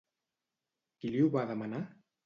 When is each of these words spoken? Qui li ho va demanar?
Qui 0.97 1.13
li 1.17 1.23
ho 1.27 1.31
va 1.39 1.47
demanar? 1.55 1.87